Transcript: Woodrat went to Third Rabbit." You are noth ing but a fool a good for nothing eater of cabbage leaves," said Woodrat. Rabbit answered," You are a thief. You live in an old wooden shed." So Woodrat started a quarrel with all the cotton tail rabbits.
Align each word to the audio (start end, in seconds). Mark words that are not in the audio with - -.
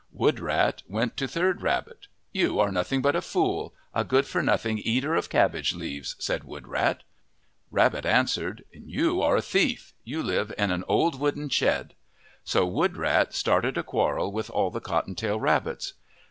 Woodrat 0.11 0.81
went 0.87 1.15
to 1.17 1.27
Third 1.27 1.61
Rabbit." 1.61 2.07
You 2.41 2.59
are 2.59 2.71
noth 2.71 2.91
ing 2.91 3.03
but 3.03 3.15
a 3.15 3.21
fool 3.21 3.71
a 3.93 4.03
good 4.03 4.25
for 4.25 4.41
nothing 4.41 4.79
eater 4.79 5.13
of 5.13 5.29
cabbage 5.29 5.75
leaves," 5.75 6.15
said 6.17 6.41
Woodrat. 6.43 7.01
Rabbit 7.69 8.03
answered," 8.03 8.63
You 8.95 9.21
are 9.21 9.35
a 9.37 9.43
thief. 9.43 9.93
You 10.03 10.23
live 10.23 10.51
in 10.57 10.71
an 10.71 10.83
old 10.87 11.19
wooden 11.19 11.49
shed." 11.49 11.93
So 12.43 12.67
Woodrat 12.67 13.33
started 13.35 13.77
a 13.77 13.83
quarrel 13.83 14.31
with 14.31 14.49
all 14.49 14.71
the 14.71 14.81
cotton 14.81 15.13
tail 15.13 15.39
rabbits. 15.39 15.93